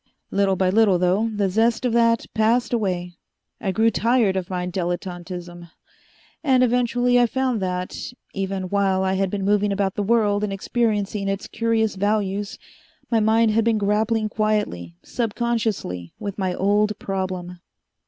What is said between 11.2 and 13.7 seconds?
its curious values, my mind had